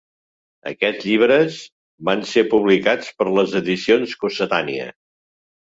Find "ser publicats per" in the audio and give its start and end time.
2.31-3.29